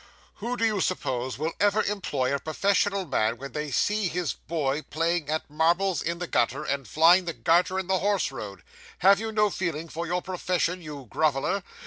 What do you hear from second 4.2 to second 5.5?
boy playing at